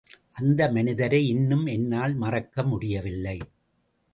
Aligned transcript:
அந்த 0.31 0.71
மனிதரை 0.71 1.27
இன்னும் 1.27 1.65
என்னால் 1.65 2.19
மறக்கமுடியவில்லை. 2.19 3.37